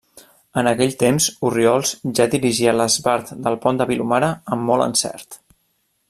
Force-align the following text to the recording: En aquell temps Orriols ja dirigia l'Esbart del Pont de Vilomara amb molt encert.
En 0.61 0.67
aquell 0.69 0.93
temps 1.03 1.27
Orriols 1.49 1.91
ja 2.19 2.27
dirigia 2.33 2.73
l'Esbart 2.77 3.33
del 3.49 3.59
Pont 3.67 3.81
de 3.83 3.87
Vilomara 3.95 4.31
amb 4.57 4.69
molt 4.71 4.87
encert. 4.91 5.39